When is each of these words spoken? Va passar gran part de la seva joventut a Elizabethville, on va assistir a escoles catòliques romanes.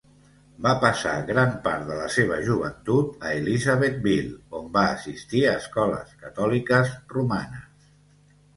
Va 0.67 0.69
passar 0.83 1.11
gran 1.27 1.51
part 1.67 1.83
de 1.89 1.97
la 1.99 2.07
seva 2.13 2.39
joventut 2.47 3.27
a 3.29 3.35
Elizabethville, 3.43 4.33
on 4.63 4.73
va 4.81 4.85
assistir 4.97 5.45
a 5.51 5.55
escoles 5.61 6.19
catòliques 6.27 6.93
romanes. 7.17 7.89